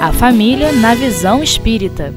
A 0.00 0.14
família 0.14 0.72
na 0.72 0.94
visão 0.94 1.42
espírita. 1.42 2.10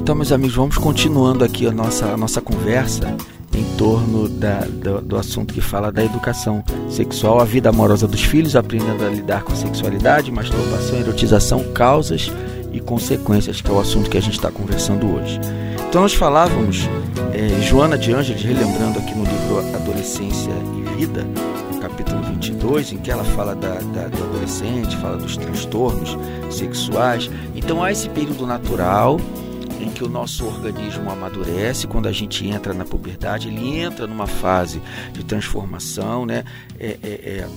Então, 0.00 0.14
meus 0.14 0.32
amigos, 0.32 0.56
vamos 0.56 0.78
continuando 0.78 1.44
aqui 1.44 1.66
a 1.66 1.70
nossa, 1.70 2.06
a 2.06 2.16
nossa 2.16 2.40
conversa 2.40 3.14
em 3.54 3.62
torno 3.76 4.26
da, 4.26 4.60
do, 4.60 5.02
do, 5.02 5.16
assunto 5.18 5.52
que 5.52 5.60
fala 5.60 5.92
da 5.92 6.02
educação 6.02 6.64
sexual, 6.88 7.38
a 7.38 7.44
vida 7.44 7.68
amorosa 7.68 8.08
dos 8.08 8.22
filhos, 8.22 8.56
aprendendo 8.56 9.04
a 9.04 9.10
lidar 9.10 9.42
com 9.42 9.52
a 9.52 9.56
sexualidade, 9.56 10.32
masturbação, 10.32 10.98
erotização, 10.98 11.62
causas 11.74 12.32
e 12.72 12.80
consequências, 12.80 13.60
que 13.60 13.70
é 13.70 13.72
o 13.74 13.80
assunto 13.80 14.08
que 14.08 14.16
a 14.16 14.22
gente 14.22 14.36
está 14.36 14.50
conversando 14.50 15.06
hoje. 15.14 15.38
Então, 15.90 16.00
nós 16.00 16.14
falávamos, 16.14 16.88
é, 17.34 17.60
Joana 17.60 17.98
de 17.98 18.14
Ângeles, 18.14 18.42
relembrando 18.42 18.98
aqui 18.98 19.14
no 19.14 19.24
livro 19.24 19.58
Adolescência 19.76 20.52
e 20.74 20.96
Vida, 20.96 21.26
capítulo 21.82 22.25
22, 22.36 22.92
em 22.92 22.98
que 22.98 23.10
ela 23.10 23.24
fala 23.24 23.54
da, 23.54 23.74
da, 23.74 24.08
do 24.08 24.22
adolescente, 24.22 24.96
fala 24.98 25.16
dos 25.16 25.36
transtornos 25.36 26.16
sexuais. 26.54 27.30
Então 27.54 27.82
há 27.82 27.90
esse 27.90 28.08
período 28.10 28.46
natural 28.46 29.18
em 29.80 29.90
que 29.90 30.04
o 30.04 30.08
nosso 30.08 30.46
organismo 30.46 31.10
amadurece, 31.10 31.86
quando 31.86 32.06
a 32.06 32.12
gente 32.12 32.46
entra 32.46 32.74
na 32.74 32.84
puberdade, 32.84 33.48
ele 33.48 33.78
entra 33.78 34.06
numa 34.06 34.26
fase 34.26 34.82
de 35.12 35.24
transformação, 35.24 36.26
né? 36.26 36.44
É, 36.78 36.98
é, 37.02 37.08
é, 37.08 37.48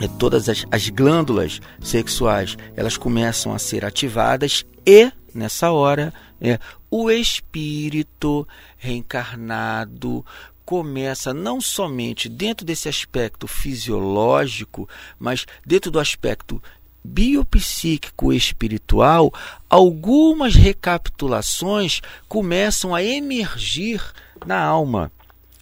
é, 0.00 0.08
todas 0.18 0.48
as, 0.48 0.64
as 0.70 0.88
glândulas 0.90 1.60
sexuais 1.80 2.56
elas 2.76 2.96
começam 2.96 3.52
a 3.52 3.58
ser 3.58 3.84
ativadas 3.84 4.64
e 4.86 5.10
nessa 5.34 5.72
hora 5.72 6.14
é, 6.40 6.58
o 6.88 7.10
espírito 7.10 8.46
reencarnado 8.76 10.24
começa 10.68 11.32
não 11.32 11.62
somente 11.62 12.28
dentro 12.28 12.62
desse 12.62 12.90
aspecto 12.90 13.46
fisiológico, 13.46 14.86
mas 15.18 15.46
dentro 15.64 15.90
do 15.90 15.98
aspecto 15.98 16.62
biopsíquico 17.02 18.34
espiritual, 18.34 19.32
algumas 19.70 20.54
recapitulações 20.54 22.02
começam 22.28 22.94
a 22.94 23.02
emergir 23.02 24.02
na 24.44 24.62
alma. 24.62 25.10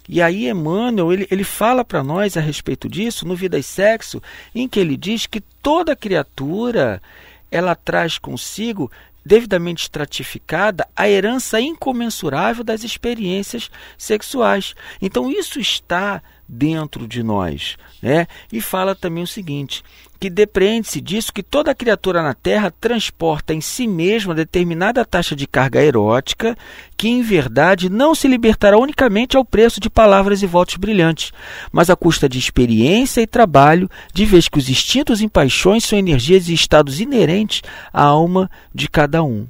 E 0.09 0.21
aí 0.21 0.49
Emmanuel, 0.49 1.13
ele, 1.13 1.25
ele 1.31 1.45
fala 1.45 1.85
para 1.85 2.03
nós 2.03 2.35
a 2.35 2.41
respeito 2.41 2.89
disso 2.89 3.25
no 3.25 3.33
Vida 3.33 3.57
e 3.57 3.63
Sexo, 3.63 4.21
em 4.53 4.67
que 4.67 4.77
ele 4.77 4.97
diz 4.97 5.25
que 5.25 5.39
toda 5.39 5.95
criatura 5.95 7.01
ela 7.49 7.75
traz 7.75 8.17
consigo 8.17 8.91
devidamente 9.27 9.83
estratificada 9.83 10.87
a 10.95 11.07
herança 11.07 11.59
incomensurável 11.59 12.63
das 12.63 12.83
experiências 12.83 13.69
sexuais. 13.97 14.73
Então 15.01 15.29
isso 15.29 15.59
está 15.59 16.23
dentro 16.47 17.07
de 17.07 17.21
nós, 17.21 17.77
né? 18.01 18.27
E 18.51 18.61
fala 18.61 18.95
também 18.95 19.23
o 19.23 19.27
seguinte: 19.27 19.83
que 20.19 20.29
depreende-se 20.29 21.01
disso 21.01 21.33
que 21.33 21.43
toda 21.43 21.75
criatura 21.75 22.21
na 22.21 22.33
Terra 22.33 22.71
transporta 22.71 23.53
em 23.53 23.61
si 23.61 23.87
mesma 23.87 24.33
determinada 24.33 25.05
taxa 25.05 25.35
de 25.35 25.45
carga 25.45 25.81
erótica, 25.81 26.57
que 26.95 27.07
em 27.07 27.21
verdade 27.21 27.89
não 27.89 28.15
se 28.15 28.27
libertará 28.27 28.77
unicamente 28.77 29.37
ao 29.37 29.45
preço 29.45 29.79
de 29.79 29.89
palavras 29.89 30.41
e 30.41 30.47
votos 30.47 30.75
brilhantes, 30.75 31.31
mas 31.71 31.89
à 31.89 31.95
custa 31.95 32.27
de 32.27 32.39
experiência 32.39 33.21
e 33.21 33.27
trabalho, 33.27 33.89
de 34.13 34.25
vez 34.25 34.47
que 34.47 34.57
os 34.57 34.69
instintos 34.69 35.21
e 35.21 35.27
paixões 35.27 35.83
são 35.83 35.99
energias 35.99 36.49
e 36.49 36.53
estados 36.53 36.99
inerentes 36.99 37.61
à 37.93 38.03
alma 38.03 38.49
de 38.73 38.87
cada 38.89 39.23
um. 39.23 39.47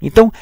Então, 0.00 0.32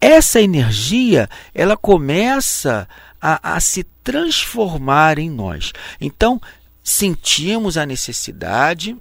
essa 0.00 0.40
energia, 0.40 1.28
ela 1.54 1.76
começa 1.76 2.88
a, 3.20 3.56
a 3.56 3.60
se 3.60 3.84
transformar 4.02 5.18
em 5.18 5.28
nós. 5.28 5.72
Então, 6.00 6.40
sentimos 6.82 7.76
a 7.76 7.84
necessidade 7.84 8.96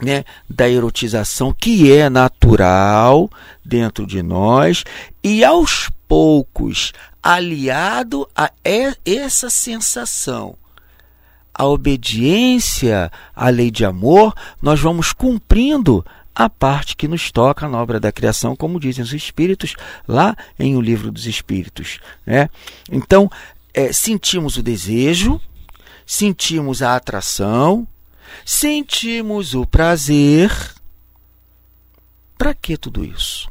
né, 0.00 0.24
da 0.48 0.68
erotização 0.68 1.52
que 1.52 1.92
é 1.92 2.08
natural 2.08 3.30
dentro 3.64 4.06
de 4.06 4.22
nós 4.22 4.84
e 5.22 5.44
aos 5.44 5.90
poucos, 6.08 6.92
aliado 7.22 8.28
a 8.34 8.50
essa 8.64 9.50
sensação, 9.50 10.56
a 11.54 11.66
obediência 11.66 13.12
à 13.36 13.48
lei 13.50 13.70
de 13.70 13.84
amor, 13.84 14.34
nós 14.62 14.80
vamos 14.80 15.12
cumprindo 15.12 16.04
a 16.34 16.48
parte 16.48 16.96
que 16.96 17.08
nos 17.08 17.30
toca 17.30 17.68
na 17.68 17.80
obra 17.80 17.98
da 17.98 18.12
criação, 18.12 18.56
como 18.56 18.80
dizem 18.80 19.02
os 19.02 19.12
Espíritos 19.12 19.74
lá 20.06 20.36
em 20.58 20.76
O 20.76 20.80
Livro 20.80 21.10
dos 21.10 21.26
Espíritos. 21.26 21.98
Né? 22.24 22.48
Então, 22.90 23.30
é, 23.74 23.92
sentimos 23.92 24.56
o 24.56 24.62
desejo, 24.62 25.40
sentimos 26.06 26.82
a 26.82 26.96
atração, 26.96 27.86
sentimos 28.44 29.54
o 29.54 29.66
prazer. 29.66 30.50
Para 32.38 32.54
que 32.54 32.76
tudo 32.76 33.04
isso? 33.04 33.50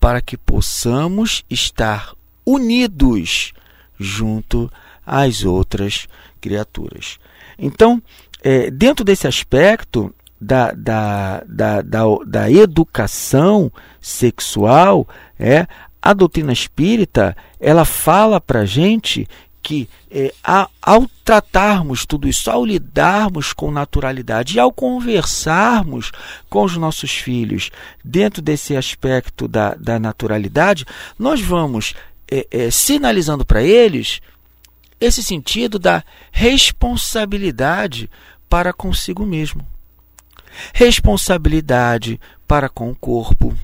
Para 0.00 0.20
que 0.20 0.36
possamos 0.36 1.44
estar 1.50 2.14
unidos 2.44 3.52
junto 3.98 4.70
às 5.04 5.44
outras 5.44 6.06
criaturas. 6.40 7.18
Então, 7.58 8.02
é, 8.42 8.70
dentro 8.70 9.04
desse 9.04 9.26
aspecto 9.26 10.14
da, 10.44 10.72
da, 10.72 11.42
da, 11.82 12.04
da, 12.26 12.50
educação 12.50 13.72
sexual, 14.00 15.08
é, 15.38 15.66
a 16.02 16.12
doutrina 16.12 16.52
espírita 16.52 17.34
ela 17.58 17.86
fala 17.86 18.38
para 18.40 18.66
gente 18.66 19.26
que 19.62 19.88
é, 20.10 20.34
ao 20.82 21.08
tratarmos 21.24 22.04
tudo 22.04 22.28
isso, 22.28 22.50
ao 22.50 22.62
lidarmos 22.66 23.54
com 23.54 23.70
naturalidade 23.70 24.56
e 24.56 24.60
ao 24.60 24.70
conversarmos 24.70 26.12
com 26.50 26.62
os 26.62 26.76
nossos 26.76 27.10
filhos 27.10 27.70
dentro 28.04 28.42
desse 28.42 28.76
aspecto 28.76 29.48
da, 29.48 29.74
da 29.74 29.98
naturalidade, 29.98 30.84
nós 31.18 31.40
vamos 31.40 31.94
é, 32.30 32.46
é, 32.50 32.70
sinalizando 32.70 33.46
para 33.46 33.62
eles 33.62 34.20
esse 35.00 35.22
sentido 35.22 35.78
da 35.78 36.04
responsabilidade 36.30 38.10
para 38.46 38.74
consigo 38.74 39.24
mesmo. 39.24 39.73
Responsabilidade 40.72 42.20
para 42.46 42.68
com 42.68 42.90
o 42.90 42.94
corpo, 42.94 43.56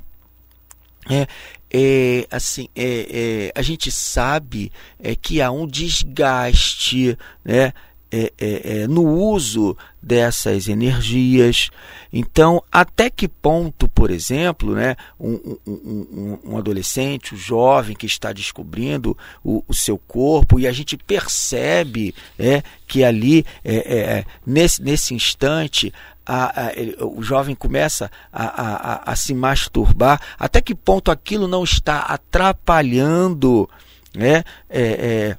é, 1.09 1.27
é, 1.73 2.27
assim, 2.31 2.69
é, 2.75 3.07
é, 3.11 3.53
a 3.55 3.63
gente 3.63 3.91
sabe 3.91 4.73
é, 4.99 5.15
que 5.15 5.41
há 5.41 5.51
um 5.51 5.67
desgaste 5.67 7.17
né, 7.45 7.73
é, 8.13 8.33
é, 8.39 8.81
é, 8.83 8.87
no 8.87 9.05
uso 9.07 9.77
dessas 10.03 10.69
energias. 10.69 11.71
Então, 12.13 12.63
até 12.71 13.09
que 13.09 13.29
ponto, 13.29 13.89
por 13.89 14.11
exemplo, 14.11 14.75
né, 14.75 14.97
um, 15.19 15.59
um, 15.67 15.71
um, 15.75 16.39
um 16.45 16.59
adolescente, 16.59 17.35
um 17.35 17.39
jovem 17.39 17.95
que 17.95 18.07
está 18.07 18.33
descobrindo 18.33 19.17
o, 19.45 19.63
o, 19.69 19.75
seu 19.75 19.97
corpo 19.97 20.59
e 20.59 20.67
a 20.67 20.73
gente 20.73 20.97
percebe 20.97 22.15
é, 22.39 22.63
que 22.87 23.05
ali, 23.05 23.45
nesse, 24.45 24.83
nesse 24.83 25.15
instante, 25.15 25.93
a, 26.27 26.69
a, 26.69 26.73
o 27.05 27.23
jovem 27.23 27.55
começa 27.55 28.11
a, 28.33 29.11
a, 29.11 29.17
se 29.17 29.35
masturbar, 29.35 30.21
até 30.39 30.61
que 30.61 30.75
ponto 30.75 31.11
aquilo 31.11 31.49
não 31.49 31.65
está 31.65 32.01
atrapalhando 32.01 33.69
né, 34.15 34.45
é, 34.69 34.83
é, 34.83 35.37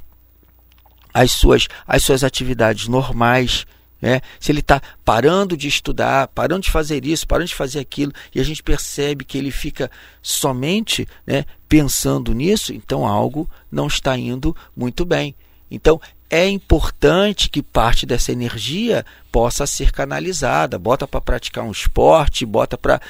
as, 1.14 1.32
suas, 1.32 1.68
as 1.88 2.04
suas 2.04 2.24
atividades 2.24 2.88
normais. 2.88 3.66
Né? 4.02 4.22
Se 4.40 4.52
ele 4.52 4.62
está 4.62 4.82
parando 5.06 5.56
de 5.56 5.68
estudar, 5.68 6.28
parando 6.30 6.64
de 6.64 6.72
fazer 6.72 7.06
isso, 7.06 7.28
parando 7.28 7.50
de 7.50 7.56
fazer 7.56 7.80
aquilo, 7.80 8.12
e 8.34 8.40
a 8.40 8.44
gente 8.44 8.64
percebe 8.64 9.24
que 9.24 9.38
ele 9.38 9.52
fica 9.52 9.92
somente 10.22 11.08
né, 11.26 11.46
pensando 11.70 12.34
nisso, 12.34 12.74
então 12.74 13.06
algo 13.06 13.50
não 13.72 13.88
está 13.88 14.18
indo 14.18 14.56
muito 14.76 15.06
bem. 15.06 15.36
Então 15.70 16.02
é 16.32 16.48
importante 16.48 17.50
que 17.50 17.62
parte 17.62 18.06
dessa 18.06 18.32
energia 18.32 19.06
possa 19.30 19.68
ser 19.68 19.92
canalizada, 19.92 20.80
bota 20.80 21.06
para 21.06 21.20
praticar 21.20 21.66
um 21.66 21.72
esporte, 21.72 22.46
bota 22.46 22.78
para 22.78 23.02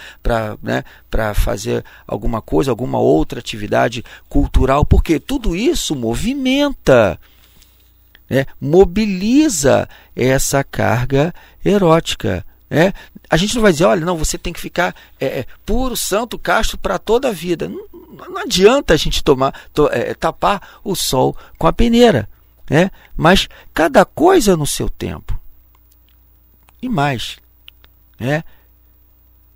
né, 0.63 0.83
fazer 1.36 1.86
alguma 2.07 2.42
coisa, 2.42 2.71
alguma 2.71 2.98
outra 2.98 3.39
atividade 3.39 4.03
cultural, 4.27 4.83
porque 4.83 5.19
tudo 5.19 5.56
isso 5.56 5.95
movimenta, 5.95 7.19
né, 8.31 8.45
mobiliza 8.60 9.88
essa 10.16 10.63
carga 10.63 11.33
erótica. 11.63 12.45
É, 12.69 12.94
a 13.30 13.36
gente 13.36 13.54
não 13.56 13.62
vai 13.62 13.74
dizer, 13.74 13.83
olha, 13.83 14.06
não, 14.06 14.18
você 14.18 14.38
tem 14.38 14.54
que 14.54 14.62
ficar 14.62 14.95
é, 15.19 15.39
é 15.39 15.45
puro, 15.66 15.98
santo, 15.98 16.39
casto 16.39 16.78
para 16.78 16.98
toda 16.98 17.28
a 17.28 17.33
vida. 17.33 17.68
Não, 17.68 17.86
não, 18.30 18.38
adianta 18.38 18.94
a 18.94 18.98
gente 18.98 19.22
tomar, 19.24 19.54
to, 19.74 19.89
é, 19.92 20.13
tapar 20.13 20.80
o 20.83 20.95
sol 20.95 21.36
com 21.57 21.68
a 21.68 21.74
peneira 21.74 22.30
né? 22.72 22.89
mas 23.18 23.50
cada 23.74 24.06
coisa 24.06 24.56
no 24.56 24.66
seu 24.66 24.89
tempo. 24.89 25.38
E 26.81 26.88
mais, 26.88 27.36
né? 28.18 28.45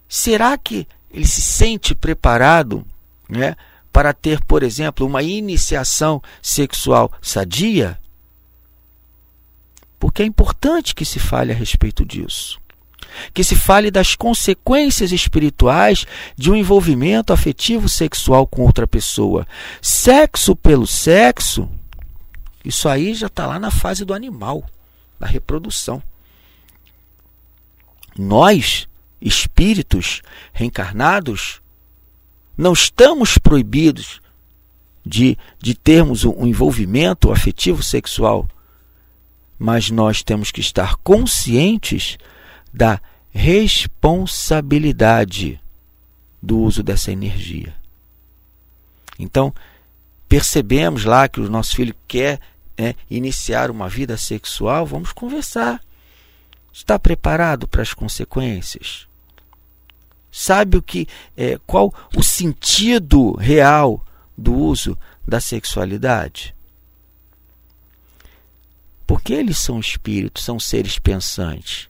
será 0.10 0.57
que 0.57 0.86
ele 1.10 1.25
se 1.25 1.42
sente 1.42 1.95
preparado 1.95 2.86
né, 3.30 3.56
para 3.92 4.13
ter, 4.13 4.44
por 4.44 4.63
exemplo, 4.63 5.07
uma 5.07 5.24
iniciação 5.24 6.21
sexual 6.42 7.10
sadia? 7.21 7.98
Porque 10.06 10.22
é 10.22 10.25
importante 10.28 10.94
que 10.94 11.04
se 11.04 11.18
fale 11.18 11.52
a 11.52 11.56
respeito 11.56 12.06
disso. 12.06 12.62
que 13.34 13.44
se 13.44 13.56
fale 13.56 13.90
das 13.90 14.13
consequências 14.13 15.12
espirituais 15.12 16.06
de 16.38 16.52
um 16.52 16.56
envolvimento 16.56 17.34
afetivo 17.34 17.90
sexual 17.90 18.46
com 18.46 18.62
outra 18.62 18.86
pessoa. 18.86 19.48
Sexo 19.81 20.56
pelo 20.56 20.86
sexo, 20.86 21.68
isso 22.63 22.88
aí 22.88 23.16
já 23.16 23.25
está 23.25 23.48
lá 23.48 23.57
na 23.57 23.72
fase 23.72 24.06
do 24.06 24.13
animal, 24.13 24.63
da 25.19 25.25
reprodução. 25.25 26.04
Nós, 28.16 28.88
espíritos 29.19 30.22
reencarnados, 30.54 31.63
não 32.56 32.74
estamos 32.74 33.40
proibidos 33.40 34.22
de, 35.04 35.36
de 35.60 35.74
termos 35.74 36.24
um 36.25 36.46
envolvimento 36.46 37.31
afetivo 37.31 37.81
sexual, 37.81 38.48
mas 39.57 39.90
nós 39.90 40.22
temos 40.24 40.52
que 40.52 40.62
estar 40.62 40.96
conscientes 40.98 42.18
da 42.74 43.00
responsabilidade 43.31 45.60
do 46.42 46.60
uso 46.60 46.84
dessa 46.84 47.10
energia. 47.12 47.74
Então, 49.18 49.54
percebemos 50.28 51.06
lá 51.06 51.28
que 51.28 51.40
o 51.40 51.50
nosso 51.50 51.75
filho 51.75 51.96
quer 52.07 52.40
né, 52.78 52.94
iniciar 53.10 53.72
uma 53.72 53.90
vida 53.90 54.18
sexual, 54.18 54.86
vamos 54.86 55.12
conversar. 55.12 55.81
Está 56.72 57.00
preparado 57.00 57.68
para 57.68 57.81
as 57.81 57.92
consequências? 57.94 59.07
Sabe 60.31 60.78
o 60.78 60.81
que 60.81 61.07
é, 61.38 61.57
qual 61.66 61.94
o 62.13 62.22
sentido 62.22 63.34
real 63.36 64.06
do 64.38 64.54
uso 64.54 64.98
da 65.25 65.40
sexualidade? 65.40 66.54
Porque 69.06 69.34
eles 69.34 69.57
são 69.57 69.80
espíritos, 69.80 70.44
são 70.44 70.60
seres 70.60 71.00
pensantes. 71.00 71.90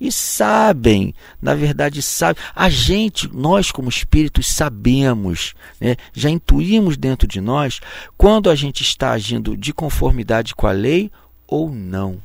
E 0.00 0.10
sabem, 0.10 1.14
na 1.40 1.54
verdade, 1.54 2.02
sabem. 2.02 2.42
A 2.54 2.68
gente, 2.68 3.32
nós 3.32 3.70
como 3.70 3.88
espíritos, 3.88 4.48
sabemos, 4.48 5.54
né? 5.80 5.96
já 6.12 6.28
intuímos 6.28 6.96
dentro 6.96 7.26
de 7.28 7.40
nós 7.40 7.80
quando 8.16 8.50
a 8.50 8.54
gente 8.54 8.82
está 8.82 9.12
agindo 9.12 9.56
de 9.56 9.72
conformidade 9.72 10.54
com 10.54 10.66
a 10.66 10.72
lei 10.72 11.10
ou 11.46 11.70
não. 11.70 12.20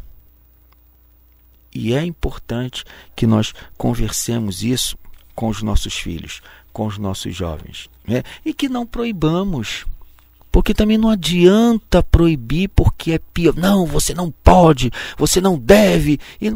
E 1.73 1.93
é 1.93 2.03
importante 2.03 2.83
que 3.15 3.27
nós 3.27 3.53
conversemos 3.77 4.63
isso 4.63 4.97
com 5.35 5.47
os 5.47 5.61
nossos 5.61 5.93
filhos, 5.93 6.41
com 6.73 6.87
os 6.87 6.97
nossos 6.97 7.35
jovens. 7.35 7.89
Né? 8.05 8.23
E 8.43 8.53
que 8.53 8.67
não 8.67 8.85
proibamos. 8.85 9.85
Porque 10.51 10.73
também 10.73 10.97
não 10.97 11.09
adianta 11.09 12.01
proibir 12.01 12.69
porque 12.69 13.11
é 13.13 13.19
pior. 13.19 13.55
Não, 13.55 13.85
você 13.85 14.13
não 14.13 14.31
pode, 14.31 14.91
você 15.17 15.39
não 15.39 15.57
deve. 15.57 16.19
E 16.41 16.55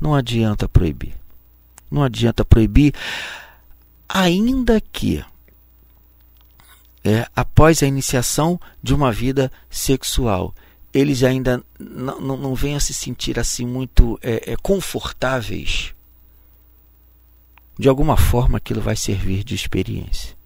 não 0.00 0.14
adianta 0.14 0.68
proibir. 0.68 1.14
Não 1.90 2.04
adianta 2.04 2.44
proibir, 2.44 2.94
ainda 4.08 4.80
que 4.80 5.24
é, 7.04 7.26
após 7.34 7.82
a 7.82 7.86
iniciação 7.86 8.60
de 8.82 8.94
uma 8.94 9.10
vida 9.10 9.50
sexual, 9.68 10.54
eles 10.92 11.22
ainda 11.22 11.62
não, 11.78 12.54
venham 12.54 12.76
a 12.76 12.80
se 12.80 12.92
sentir 12.92 13.38
assim 13.38 13.66
muito 13.66 14.18
é, 14.22 14.52
é, 14.52 14.56
confortáveis. 14.56 15.94
De 17.78 17.88
alguma 17.88 18.16
forma 18.16 18.58
aquilo 18.58 18.80
vai 18.80 18.96
servir 18.96 19.42
de 19.42 19.54
experiência. 19.54 20.36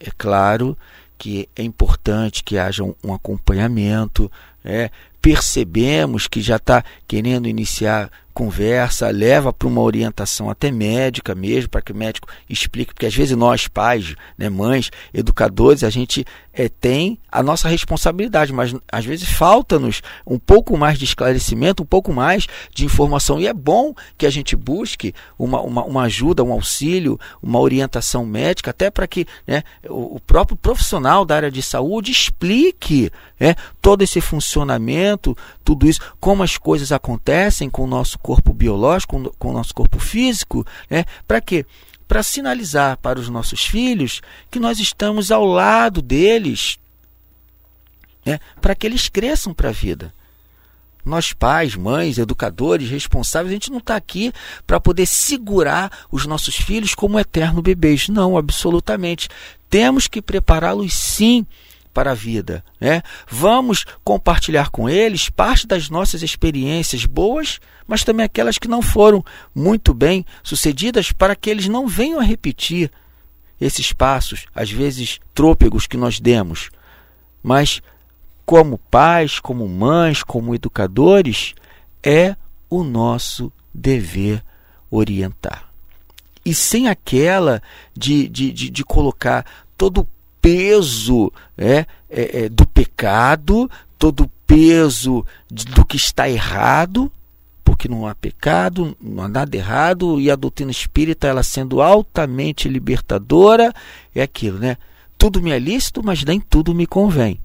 É 0.00 0.10
claro 0.10 0.76
que 1.18 1.48
é 1.54 1.62
importante 1.62 2.42
que 2.42 2.58
haja 2.58 2.82
um, 2.84 2.94
um 3.02 3.14
acompanhamento, 3.14 4.30
é, 4.64 4.90
percebemos 5.20 6.26
que 6.26 6.40
já 6.40 6.56
está 6.56 6.84
querendo 7.06 7.48
iniciar 7.48 8.10
conversa, 8.34 9.08
leva 9.10 9.52
para 9.52 9.68
uma 9.68 9.80
orientação 9.80 10.50
até 10.50 10.70
médica 10.70 11.34
mesmo, 11.34 11.70
para 11.70 11.80
que 11.80 11.92
o 11.92 11.96
médico 11.96 12.28
explique, 12.50 12.92
porque 12.92 13.06
às 13.06 13.14
vezes 13.14 13.36
nós, 13.36 13.68
pais, 13.68 14.16
né, 14.36 14.50
mães, 14.50 14.90
educadores, 15.14 15.84
a 15.84 15.90
gente 15.90 16.26
é, 16.52 16.68
tem 16.68 17.18
a 17.30 17.42
nossa 17.42 17.68
responsabilidade, 17.68 18.52
mas 18.52 18.74
às 18.90 19.04
vezes 19.04 19.28
falta-nos 19.28 20.02
um 20.24 20.38
pouco 20.38 20.76
mais 20.76 20.98
de 20.98 21.04
esclarecimento, 21.04 21.82
um 21.82 21.86
pouco 21.86 22.12
mais 22.12 22.46
de 22.72 22.84
informação. 22.84 23.40
E 23.40 23.46
é 23.46 23.52
bom 23.52 23.92
que 24.16 24.24
a 24.24 24.30
gente 24.30 24.54
busque 24.54 25.12
uma, 25.38 25.60
uma, 25.60 25.84
uma 25.84 26.02
ajuda, 26.02 26.44
um 26.44 26.52
auxílio, 26.52 27.18
uma 27.42 27.58
orientação 27.58 28.24
médica, 28.24 28.70
até 28.70 28.90
para 28.90 29.06
que 29.06 29.26
né, 29.46 29.62
o, 29.88 30.16
o, 30.16 30.20
próprio 30.20 30.56
profissional 30.56 31.24
da 31.24 31.36
área 31.36 31.50
de 31.50 31.60
saúde 31.60 32.12
explique 32.12 33.10
né, 33.38 33.56
todo 33.82 34.02
esse 34.02 34.20
funcionamento, 34.20 35.36
tudo 35.64 35.88
isso, 35.88 36.00
como 36.20 36.42
as 36.42 36.56
coisas 36.56 36.92
acontecem 36.92 37.68
com 37.68 37.82
o 37.82 37.88
nosso 37.88 38.18
corpo 38.24 38.54
biológico, 38.54 39.34
com 39.38 39.50
o 39.50 39.52
nosso 39.52 39.74
corpo 39.74 39.98
físico, 39.98 40.66
né? 40.88 41.04
Para 41.28 41.42
quê? 41.42 41.66
Para 42.08 42.22
sinalizar 42.22 42.96
para 42.96 43.20
os 43.20 43.28
nossos 43.28 43.66
filhos 43.66 44.22
que 44.50 44.58
nós 44.58 44.78
estamos 44.78 45.30
ao 45.30 45.44
lado 45.44 46.00
deles, 46.00 46.78
né? 48.24 48.40
Para 48.62 48.74
que 48.74 48.86
eles 48.86 49.10
cresçam 49.10 49.52
para 49.52 49.68
a 49.68 49.72
vida. 49.72 50.14
Nós, 51.04 51.34
pais, 51.34 51.76
mães, 51.76 52.16
educadores, 52.16 52.88
responsáveis, 52.88 53.50
a 53.50 53.56
gente 53.56 53.70
não 53.70 53.76
está 53.76 53.94
aqui 53.94 54.32
para 54.66 54.80
poder 54.80 55.04
segurar 55.04 55.92
os 56.10 56.24
nossos 56.24 56.56
filhos 56.56 56.94
como 56.94 57.20
eterno 57.20 57.60
bebês. 57.60 58.08
Não, 58.08 58.38
absolutamente. 58.38 59.28
Temos 59.68 60.08
que 60.08 60.22
prepará-los 60.22 60.94
sim 60.94 61.46
para 61.94 62.10
a 62.10 62.14
vida. 62.14 62.64
Né? 62.80 63.00
Vamos 63.28 63.86
compartilhar 64.02 64.68
com 64.68 64.88
eles 64.90 65.30
parte 65.30 65.66
das 65.66 65.88
nossas 65.88 66.22
experiências 66.22 67.06
boas, 67.06 67.60
mas 67.86 68.02
também 68.02 68.26
aquelas 68.26 68.58
que 68.58 68.66
não 68.66 68.82
foram 68.82 69.24
muito 69.54 69.94
bem 69.94 70.26
sucedidas, 70.42 71.12
para 71.12 71.36
que 71.36 71.48
eles 71.48 71.68
não 71.68 71.86
venham 71.86 72.18
a 72.18 72.24
repetir 72.24 72.90
esses 73.60 73.92
passos, 73.92 74.46
às 74.52 74.70
vezes 74.70 75.20
trôpegos 75.32 75.86
que 75.86 75.96
nós 75.96 76.18
demos. 76.18 76.70
Mas, 77.40 77.80
como 78.44 78.76
pais, 78.76 79.38
como 79.38 79.68
mães, 79.68 80.22
como 80.22 80.54
educadores, 80.54 81.54
é 82.02 82.34
o 82.68 82.82
nosso 82.82 83.52
dever 83.72 84.42
orientar. 84.90 85.70
E 86.44 86.54
sem 86.54 86.88
aquela 86.88 87.62
de, 87.96 88.28
de, 88.28 88.52
de, 88.52 88.70
de 88.70 88.84
colocar 88.84 89.46
todo 89.78 90.02
o 90.02 90.08
peso 90.44 91.32
é, 91.56 91.86
é, 92.10 92.44
é, 92.44 92.48
do 92.50 92.66
pecado, 92.66 93.70
todo 93.98 94.24
o 94.24 94.30
peso 94.46 95.24
do 95.48 95.86
que 95.86 95.96
está 95.96 96.28
errado, 96.28 97.10
porque 97.64 97.88
não 97.88 98.06
há 98.06 98.14
pecado, 98.14 98.94
não 99.00 99.24
há 99.24 99.28
nada 99.28 99.56
errado, 99.56 100.20
e 100.20 100.30
a 100.30 100.36
doutrina 100.36 100.70
espírita, 100.70 101.26
ela 101.26 101.42
sendo 101.42 101.80
altamente 101.80 102.68
libertadora, 102.68 103.72
é 104.14 104.20
aquilo, 104.20 104.58
né? 104.58 104.76
Tudo 105.16 105.40
me 105.40 105.50
é 105.50 105.58
lícito, 105.58 106.02
mas 106.04 106.22
nem 106.24 106.38
tudo 106.38 106.74
me 106.74 106.86
convém. 106.86 107.40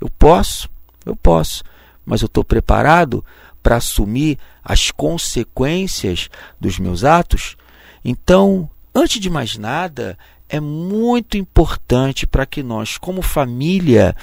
Eu 0.00 0.08
posso, 0.08 0.70
eu 1.04 1.16
posso, 1.16 1.64
mas 2.04 2.22
eu 2.22 2.26
estou 2.26 2.44
preparado 2.44 3.24
para 3.60 3.78
assumir 3.78 4.38
as 4.64 4.92
consequências 4.92 6.30
dos 6.60 6.78
meus 6.78 7.02
atos. 7.02 7.56
Então, 8.04 8.70
antes 8.94 9.18
de 9.18 9.28
mais 9.28 9.58
nada, 9.58 10.16
é 10.48 10.60
muito 10.60 11.36
importante 11.36 12.26
para 12.26 12.46
que 12.46 12.62
nós, 12.62 12.96
como 12.96 13.22
família, 13.22 14.14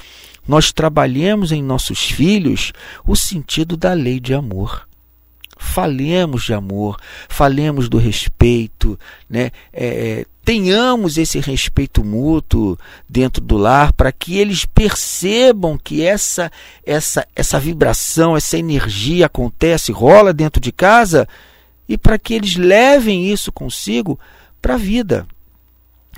nós 0.46 0.72
trabalhemos 0.72 1.52
em 1.52 1.62
nossos 1.62 2.00
filhos 2.00 2.72
o 3.06 3.14
sentido 3.14 3.76
da 3.76 3.92
lei 3.92 4.20
de 4.20 4.34
amor. 4.34 4.88
Falemos 5.56 6.44
de 6.44 6.52
amor, 6.52 6.98
falemos 7.28 7.88
do 7.88 7.96
respeito, 7.96 8.98
né? 9.28 9.50
É, 9.72 9.86
é 10.20 10.26
tenhamos 10.44 11.16
esse 11.16 11.40
respeito 11.40 12.04
mútuo 12.04 12.78
dentro 13.08 13.42
do 13.42 13.56
lar 13.56 13.94
para 13.94 14.12
que 14.12 14.36
eles 14.36 14.66
percebam 14.66 15.78
que 15.82 16.04
essa 16.04 16.52
essa 16.84 17.26
essa 17.34 17.58
vibração, 17.58 18.36
essa 18.36 18.58
energia 18.58 19.26
acontece, 19.26 19.90
rola 19.90 20.34
dentro 20.34 20.60
de 20.60 20.70
casa 20.70 21.26
e 21.88 21.96
para 21.96 22.18
que 22.18 22.34
eles 22.34 22.56
levem 22.56 23.32
isso 23.32 23.50
consigo 23.50 24.18
para 24.60 24.74
a 24.74 24.78
vida. 24.78 25.26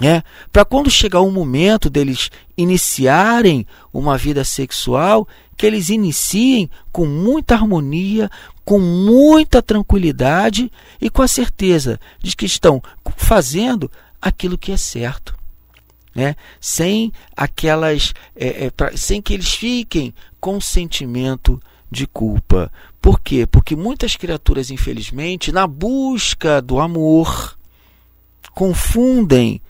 É, 0.03 0.23
para 0.53 0.65
quando 0.65 0.91
chegar 0.91 1.21
o 1.21 1.31
momento 1.31 1.89
deles 1.89 2.31
iniciarem 2.57 3.67
uma 3.93 4.19
vida 4.19 4.45
sexual, 4.45 5.27
que 5.57 5.65
eles 5.65 5.89
iniciem 5.89 6.69
com 6.93 7.07
muita 7.07 7.55
harmonia, 7.55 8.31
com 8.65 8.79
muita 8.79 9.63
tranquilidade 9.63 10.71
e 11.01 11.09
com 11.09 11.23
a 11.23 11.29
certeza 11.29 11.99
de 12.19 12.37
que 12.37 12.45
estão 12.45 12.83
fazendo 13.17 13.91
aquilo 14.21 14.59
que 14.59 14.73
é 14.73 14.77
certo. 14.77 15.35
Né? 16.15 16.35
Sem 16.61 17.13
aquelas. 17.37 18.13
É, 18.35 18.67
é, 18.67 18.71
pra, 18.71 18.97
sem 18.97 19.21
que 19.21 19.35
eles 19.35 19.55
fiquem 19.55 20.15
com 20.41 20.61
sentimento 20.61 21.61
de 21.91 22.07
culpa. 22.07 22.73
Por 23.01 23.21
quê? 23.21 23.47
Porque 23.47 23.77
muitas 23.77 24.17
criaturas, 24.17 24.71
infelizmente, 24.71 25.53
na 25.53 25.67
busca 25.67 26.61
do 26.61 26.81
amor, 26.81 27.57
confundem 28.53 29.61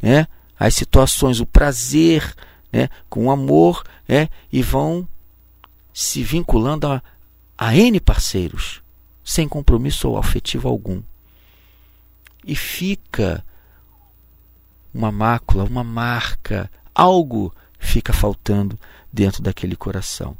né, 0.00 0.26
as 0.58 0.74
situações, 0.74 1.40
o 1.40 1.46
prazer 1.46 2.34
né, 2.72 2.88
com 3.08 3.26
o 3.26 3.30
amor 3.30 3.84
né, 4.06 4.28
e 4.52 4.62
vão 4.62 5.06
se 5.92 6.22
vinculando 6.22 6.86
a, 6.86 7.02
a 7.56 7.76
N 7.76 8.00
parceiros. 8.00 8.82
sem 9.24 9.48
compromisso 9.48 10.16
afetivo 10.16 10.68
algum. 10.68 11.02
E 12.44 12.54
fica 12.54 13.44
uma 14.94 15.12
mácula, 15.12 15.64
uma 15.64 15.84
marca, 15.84 16.70
algo 16.94 17.54
fica 17.78 18.12
faltando 18.12 18.78
dentro 19.12 19.42
daquele 19.42 19.76
coração. 19.76 20.36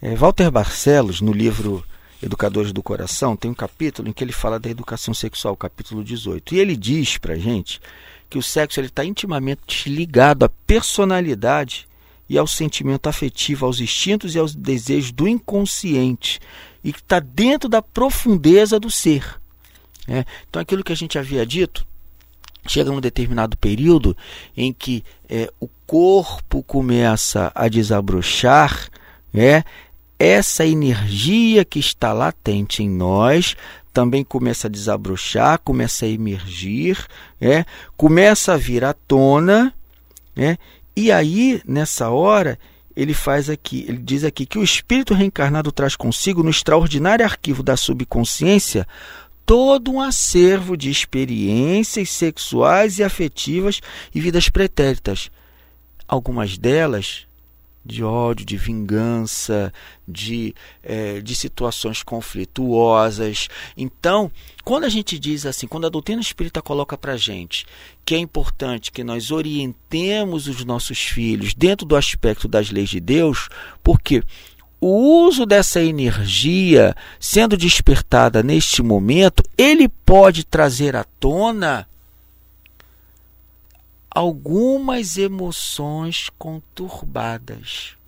É, 0.00 0.14
Walter 0.14 0.50
Barcelos, 0.50 1.20
no 1.20 1.32
livro 1.32 1.84
Educadores 2.22 2.72
do 2.72 2.82
Coração, 2.82 3.36
tem 3.36 3.50
um 3.50 3.54
capítulo 3.54 4.08
em 4.08 4.12
que 4.12 4.24
ele 4.24 4.32
fala 4.32 4.58
da 4.58 4.70
educação 4.70 5.12
sexual, 5.12 5.56
capítulo 5.56 6.02
18. 6.02 6.54
E 6.54 6.58
ele 6.58 6.76
diz 6.76 7.18
para 7.18 7.36
gente 7.36 7.80
que 8.28 8.38
o 8.38 8.42
sexo 8.42 8.80
está 8.80 9.04
intimamente 9.04 9.88
ligado 9.88 10.44
à 10.44 10.48
personalidade 10.48 11.86
e 12.28 12.36
ao 12.36 12.46
sentimento 12.46 13.08
afetivo, 13.08 13.66
aos 13.66 13.80
instintos 13.80 14.34
e 14.34 14.38
aos 14.38 14.54
desejos 14.54 15.12
do 15.12 15.28
inconsciente, 15.28 16.40
e 16.82 16.92
que 16.92 16.98
está 16.98 17.20
dentro 17.20 17.68
da 17.68 17.80
profundeza 17.80 18.80
do 18.80 18.90
ser. 18.90 19.40
É, 20.08 20.24
então, 20.48 20.60
aquilo 20.60 20.84
que 20.84 20.92
a 20.92 20.96
gente 20.96 21.18
havia 21.18 21.46
dito, 21.46 21.86
chega 22.66 22.90
num 22.90 23.00
determinado 23.00 23.56
período 23.56 24.16
em 24.56 24.72
que 24.72 25.04
é, 25.28 25.50
o 25.60 25.68
corpo 25.86 26.62
começa 26.62 27.52
a 27.54 27.68
desabrochar, 27.68 28.88
é, 29.32 29.62
essa 30.18 30.64
energia 30.64 31.64
que 31.64 31.78
está 31.78 32.12
latente 32.12 32.82
em 32.82 32.88
nós 32.88 33.54
também 33.96 34.22
começa 34.22 34.66
a 34.66 34.70
desabrochar, 34.70 35.58
começa 35.60 36.04
a 36.04 36.08
emergir, 36.08 37.02
é, 37.40 37.64
começa 37.96 38.52
a 38.52 38.56
vir 38.58 38.84
à 38.84 38.92
tona, 38.92 39.72
é, 40.36 40.58
e 40.94 41.10
aí 41.10 41.62
nessa 41.66 42.10
hora 42.10 42.58
ele 42.94 43.14
faz 43.14 43.48
aqui, 43.48 43.86
ele 43.88 43.96
diz 43.96 44.22
aqui 44.22 44.44
que 44.44 44.58
o 44.58 44.62
espírito 44.62 45.14
reencarnado 45.14 45.72
traz 45.72 45.96
consigo 45.96 46.42
no 46.42 46.50
extraordinário 46.50 47.24
arquivo 47.24 47.62
da 47.62 47.74
subconsciência 47.74 48.86
todo 49.46 49.90
um 49.90 50.02
acervo 50.02 50.76
de 50.76 50.90
experiências 50.90 52.10
sexuais 52.10 52.98
e 52.98 53.02
afetivas 53.02 53.80
e 54.14 54.20
vidas 54.20 54.50
pretéritas. 54.50 55.30
Algumas 56.06 56.58
delas 56.58 57.26
de 57.86 58.02
ódio, 58.02 58.44
de 58.44 58.56
vingança, 58.56 59.72
de, 60.06 60.54
é, 60.82 61.20
de 61.20 61.34
situações 61.34 62.02
conflituosas. 62.02 63.48
Então, 63.76 64.30
quando 64.64 64.84
a 64.84 64.88
gente 64.88 65.18
diz 65.18 65.46
assim, 65.46 65.66
quando 65.66 65.86
a 65.86 65.90
doutrina 65.90 66.20
espírita 66.20 66.60
coloca 66.60 66.98
para 66.98 67.16
gente 67.16 67.66
que 68.04 68.14
é 68.14 68.18
importante 68.18 68.92
que 68.92 69.02
nós 69.02 69.30
orientemos 69.30 70.46
os 70.46 70.64
nossos 70.64 70.98
filhos 70.98 71.54
dentro 71.54 71.86
do 71.86 71.96
aspecto 71.96 72.46
das 72.46 72.70
leis 72.70 72.88
de 72.88 73.00
Deus, 73.00 73.48
porque 73.82 74.22
o 74.80 75.26
uso 75.26 75.46
dessa 75.46 75.82
energia 75.82 76.94
sendo 77.18 77.56
despertada 77.56 78.42
neste 78.42 78.82
momento, 78.82 79.42
ele 79.56 79.88
pode 79.88 80.44
trazer 80.44 80.94
à 80.94 81.02
tona 81.02 81.88
algumas 84.16 85.18
emoções 85.18 86.30
conturbadas. 86.38 87.98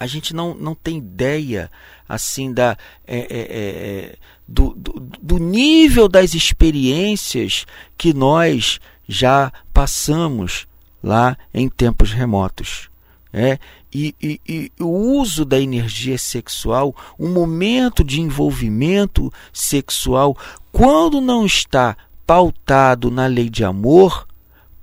A 0.00 0.04
gente 0.04 0.34
não, 0.34 0.52
não 0.52 0.74
tem 0.74 0.98
ideia 0.98 1.70
assim 2.08 2.52
da 2.52 2.76
é, 3.06 3.18
é, 3.18 3.20
é, 3.20 4.10
é 4.10 4.16
do, 4.48 4.74
do, 4.74 4.98
do 5.22 5.38
nível 5.38 6.08
das 6.08 6.34
experiências 6.34 7.66
que 7.96 8.12
nós 8.12 8.80
já 9.08 9.52
passamos 9.72 10.66
lá 11.00 11.38
em 11.54 11.68
tempos 11.68 12.12
remotos. 12.12 12.90
É, 13.32 13.60
e, 13.94 14.12
e, 14.20 14.40
e, 14.48 14.72
o 14.80 14.88
uso 14.88 15.44
da 15.44 15.60
energia 15.60 16.18
sexual, 16.18 16.96
um 17.16 17.32
momento 17.32 18.02
de 18.02 18.20
envolvimento 18.20 19.32
sexual, 19.52 20.36
quando 20.72 21.20
não 21.20 21.46
está 21.46 21.96
pautado 22.28 23.10
na 23.10 23.26
lei 23.26 23.48
de 23.48 23.64
amor, 23.64 24.28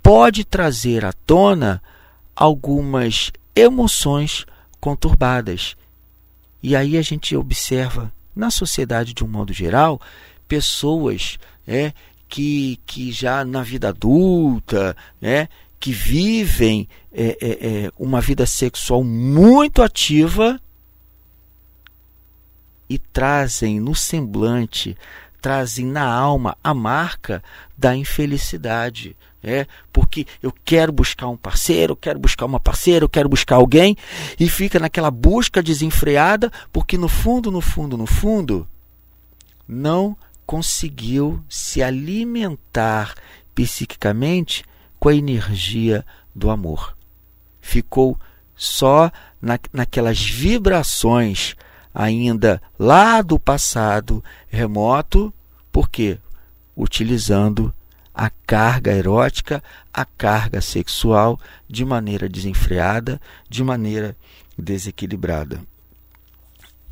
pode 0.02 0.44
trazer 0.44 1.06
à 1.06 1.14
tona 1.14 1.80
algumas 2.36 3.32
emoções 3.56 4.48
conturbadas. 4.80 5.78
E 6.64 6.75
aí 6.75 6.98
a 6.98 7.04
gente 7.04 7.36
observa 7.36 8.12
na 8.36 8.50
sociedade 8.50 9.14
de 9.14 9.24
um 9.24 9.28
modo 9.28 9.54
geral 9.54 10.02
pessoas 10.48 11.38
é, 11.68 11.94
que, 12.28 12.80
que 12.84 13.12
já 13.12 13.46
na 13.46 13.62
vida 13.62 13.90
adulta, 13.90 14.98
é, 15.22 15.48
que 15.80 15.92
vivem 15.92 16.90
é, 17.14 17.38
é, 17.40 17.50
é, 17.86 17.92
uma 18.00 18.22
vida 18.22 18.48
sexual 18.48 19.04
muito 19.04 19.84
ativa 19.84 20.60
e 22.90 22.98
trazem 22.98 23.80
no 23.80 23.94
semblante, 23.94 24.98
trazem 25.46 25.86
na 25.86 26.04
alma 26.04 26.58
a 26.64 26.74
marca 26.74 27.44
da 27.78 27.96
infelicidade. 27.96 29.16
É, 29.44 29.68
porque 29.94 30.25
eu 30.42 30.52
quero 30.52 30.92
buscar 30.92 31.28
um 31.28 31.38
parceiro, 31.38 31.96
quero 31.96 32.18
buscar 32.18 32.48
uma 32.48 32.60
parceira, 32.60 33.06
eu 33.06 33.10
quero 33.10 33.30
buscar 33.30 33.58
alguém 33.58 33.96
e 34.40 34.50
fica 34.50 34.80
naquela 34.80 35.12
busca 35.12 35.62
desenfreada, 35.62 36.52
porque 36.74 36.98
no 36.98 37.08
fundo, 37.08 37.52
no 37.52 37.62
fundo, 37.62 37.96
no 37.96 38.08
fundo, 38.08 38.68
não 39.68 40.18
conseguiu 40.48 41.44
se 41.48 41.84
alimentar 41.84 43.14
psiquicamente 43.54 44.66
com 45.00 45.10
a 45.10 45.16
energia 45.16 46.04
do 46.34 46.50
amor. 46.50 46.98
Ficou 47.62 48.20
só 48.56 49.12
na, 49.40 49.60
naquelas 49.72 50.25
vibrações 50.28 51.56
ainda 51.96 52.62
lá 52.78 53.22
do 53.22 53.40
passado 53.40 54.22
remoto, 54.50 55.34
porque 55.72 56.20
utilizando 56.75 57.74
a 58.14 58.30
carga 58.46 58.92
erótica, 58.92 59.64
a 59.94 60.04
carga 60.04 60.60
sexual 60.60 61.40
de 61.70 61.86
maneira 61.86 62.28
desenfreada, 62.28 63.20
de 63.50 63.64
maneira 63.64 64.16
desequilibrada 64.58 65.62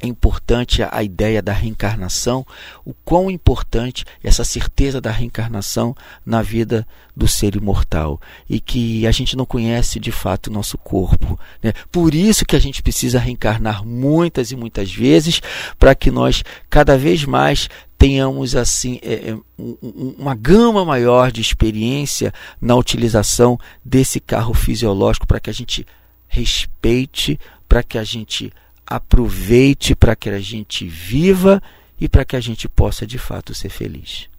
é 0.04 0.08
importante 0.08 0.84
a 0.84 1.02
ideia 1.02 1.42
da 1.42 1.54
reencarnação, 1.54 2.46
o 2.84 2.94
quão 3.06 3.32
importante 3.32 4.04
essa 4.22 4.44
certeza 4.44 5.00
da 5.00 5.10
reencarnação 5.10 5.96
na 6.26 6.42
vida 6.42 6.86
do 7.16 7.26
ser 7.26 7.56
imortal 7.56 8.20
e 8.50 8.60
que 8.60 9.08
a 9.08 9.12
gente 9.12 9.38
não 9.38 9.46
conhece 9.46 10.02
de 10.02 10.12
fato 10.12 10.48
o 10.48 10.54
nosso 10.54 10.78
corpo. 10.78 11.40
Né? 11.64 11.72
Por 11.90 12.14
isso 12.14 12.46
que 12.46 12.56
a 12.56 12.60
gente 12.60 12.84
precisa 12.84 13.18
reencarnar 13.18 13.86
muitas 13.86 14.52
e 14.52 14.58
muitas 14.58 14.92
vezes 14.92 15.42
para 15.80 15.96
que 15.96 16.12
nós 16.12 16.44
cada 16.70 16.98
vez 16.98 17.24
mais 17.24 17.70
tenhamos 17.98 18.58
assim 18.58 19.00
é, 19.02 19.30
é 19.30 19.38
uma 19.58 20.36
gama 20.36 20.84
maior 20.84 21.32
de 21.32 21.40
experiência 21.40 22.34
na 22.60 22.76
utilização 22.76 23.58
desse 23.86 24.20
carro 24.20 24.54
fisiológico 24.54 25.26
para 25.26 25.40
que 25.40 25.50
a 25.50 25.54
gente 25.54 25.86
respeite, 26.28 27.40
para 27.70 27.82
que 27.82 27.98
a 27.98 28.04
gente 28.04 28.52
aproveite 28.96 29.96
para 29.96 30.16
que 30.16 30.30
a 30.30 30.40
gente 30.40 30.88
viva 30.88 31.62
e 32.00 32.08
para 32.08 32.24
que 32.24 32.36
a 32.36 32.40
gente 32.40 32.70
possa 32.70 33.08
de 33.08 33.18
fato 33.18 33.54
ser 33.56 33.70
feliz. 33.70 34.30